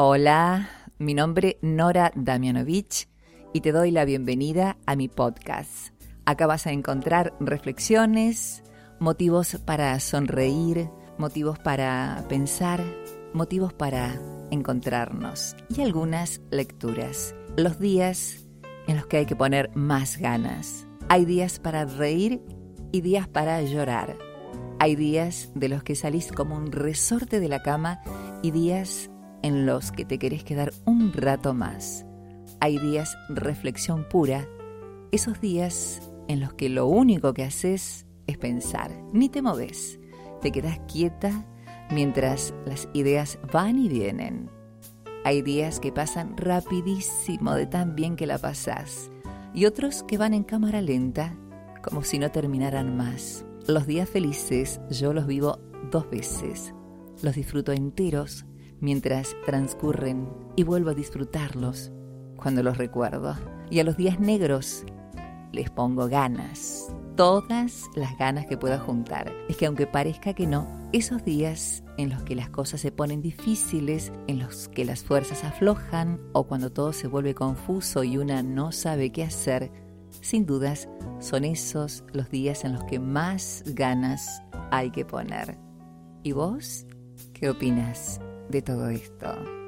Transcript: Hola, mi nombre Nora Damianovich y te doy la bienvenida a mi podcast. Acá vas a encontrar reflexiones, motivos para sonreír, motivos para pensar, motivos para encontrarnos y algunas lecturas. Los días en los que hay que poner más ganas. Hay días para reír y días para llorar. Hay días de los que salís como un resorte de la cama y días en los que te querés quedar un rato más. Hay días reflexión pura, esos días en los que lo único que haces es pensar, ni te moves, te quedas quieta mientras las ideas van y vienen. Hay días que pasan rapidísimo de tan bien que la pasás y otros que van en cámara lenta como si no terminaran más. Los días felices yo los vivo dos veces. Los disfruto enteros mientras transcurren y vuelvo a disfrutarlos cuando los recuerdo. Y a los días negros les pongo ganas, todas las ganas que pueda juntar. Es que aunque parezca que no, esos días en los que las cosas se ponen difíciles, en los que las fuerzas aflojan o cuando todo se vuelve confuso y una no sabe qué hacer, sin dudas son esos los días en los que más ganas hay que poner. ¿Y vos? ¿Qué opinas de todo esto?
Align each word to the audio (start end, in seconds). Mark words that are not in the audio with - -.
Hola, 0.00 0.70
mi 1.00 1.12
nombre 1.12 1.58
Nora 1.60 2.12
Damianovich 2.14 3.08
y 3.52 3.62
te 3.62 3.72
doy 3.72 3.90
la 3.90 4.04
bienvenida 4.04 4.76
a 4.86 4.94
mi 4.94 5.08
podcast. 5.08 5.92
Acá 6.24 6.46
vas 6.46 6.68
a 6.68 6.70
encontrar 6.70 7.34
reflexiones, 7.40 8.62
motivos 9.00 9.56
para 9.66 9.98
sonreír, 9.98 10.88
motivos 11.18 11.58
para 11.58 12.24
pensar, 12.28 12.80
motivos 13.34 13.72
para 13.72 14.20
encontrarnos 14.52 15.56
y 15.68 15.82
algunas 15.82 16.42
lecturas. 16.52 17.34
Los 17.56 17.80
días 17.80 18.46
en 18.86 18.98
los 18.98 19.06
que 19.06 19.16
hay 19.16 19.26
que 19.26 19.34
poner 19.34 19.68
más 19.74 20.16
ganas. 20.18 20.86
Hay 21.08 21.24
días 21.24 21.58
para 21.58 21.86
reír 21.86 22.40
y 22.92 23.00
días 23.00 23.26
para 23.26 23.60
llorar. 23.62 24.16
Hay 24.78 24.94
días 24.94 25.50
de 25.56 25.68
los 25.68 25.82
que 25.82 25.96
salís 25.96 26.30
como 26.30 26.54
un 26.54 26.70
resorte 26.70 27.40
de 27.40 27.48
la 27.48 27.62
cama 27.64 28.00
y 28.44 28.52
días 28.52 29.10
en 29.42 29.66
los 29.66 29.92
que 29.92 30.04
te 30.04 30.18
querés 30.18 30.44
quedar 30.44 30.72
un 30.84 31.12
rato 31.12 31.54
más. 31.54 32.06
Hay 32.60 32.78
días 32.78 33.16
reflexión 33.28 34.06
pura, 34.08 34.48
esos 35.12 35.40
días 35.40 36.10
en 36.28 36.40
los 36.40 36.54
que 36.54 36.68
lo 36.68 36.86
único 36.86 37.32
que 37.34 37.44
haces 37.44 38.06
es 38.26 38.38
pensar, 38.38 38.90
ni 39.12 39.28
te 39.28 39.42
moves, 39.42 39.98
te 40.40 40.50
quedas 40.50 40.80
quieta 40.90 41.46
mientras 41.90 42.54
las 42.66 42.88
ideas 42.92 43.38
van 43.52 43.78
y 43.78 43.88
vienen. 43.88 44.50
Hay 45.24 45.42
días 45.42 45.80
que 45.80 45.92
pasan 45.92 46.36
rapidísimo 46.36 47.54
de 47.54 47.66
tan 47.66 47.94
bien 47.94 48.16
que 48.16 48.26
la 48.26 48.38
pasás 48.38 49.10
y 49.54 49.66
otros 49.66 50.02
que 50.04 50.18
van 50.18 50.34
en 50.34 50.44
cámara 50.44 50.80
lenta 50.80 51.36
como 51.82 52.02
si 52.02 52.18
no 52.18 52.30
terminaran 52.30 52.96
más. 52.96 53.44
Los 53.66 53.86
días 53.86 54.08
felices 54.08 54.80
yo 54.90 55.12
los 55.12 55.26
vivo 55.26 55.58
dos 55.90 56.08
veces. 56.10 56.74
Los 57.22 57.34
disfruto 57.34 57.72
enteros 57.72 58.44
mientras 58.80 59.36
transcurren 59.44 60.28
y 60.56 60.62
vuelvo 60.62 60.90
a 60.90 60.94
disfrutarlos 60.94 61.92
cuando 62.36 62.62
los 62.62 62.78
recuerdo. 62.78 63.36
Y 63.70 63.80
a 63.80 63.84
los 63.84 63.96
días 63.96 64.18
negros 64.20 64.84
les 65.52 65.70
pongo 65.70 66.08
ganas, 66.08 66.92
todas 67.16 67.84
las 67.94 68.16
ganas 68.18 68.46
que 68.46 68.56
pueda 68.56 68.78
juntar. 68.78 69.32
Es 69.48 69.56
que 69.56 69.66
aunque 69.66 69.86
parezca 69.86 70.34
que 70.34 70.46
no, 70.46 70.66
esos 70.92 71.24
días 71.24 71.82
en 71.98 72.10
los 72.10 72.22
que 72.22 72.34
las 72.34 72.48
cosas 72.48 72.80
se 72.80 72.92
ponen 72.92 73.20
difíciles, 73.20 74.12
en 74.26 74.38
los 74.38 74.68
que 74.68 74.84
las 74.84 75.02
fuerzas 75.02 75.44
aflojan 75.44 76.20
o 76.32 76.44
cuando 76.44 76.70
todo 76.70 76.92
se 76.92 77.08
vuelve 77.08 77.34
confuso 77.34 78.04
y 78.04 78.18
una 78.18 78.42
no 78.42 78.72
sabe 78.72 79.10
qué 79.10 79.24
hacer, 79.24 79.70
sin 80.20 80.46
dudas 80.46 80.88
son 81.18 81.44
esos 81.44 82.04
los 82.12 82.30
días 82.30 82.64
en 82.64 82.72
los 82.72 82.84
que 82.84 82.98
más 82.98 83.62
ganas 83.66 84.42
hay 84.70 84.90
que 84.90 85.04
poner. 85.04 85.58
¿Y 86.22 86.32
vos? 86.32 86.86
¿Qué 87.32 87.50
opinas 87.50 88.20
de 88.48 88.62
todo 88.62 88.88
esto? 88.88 89.67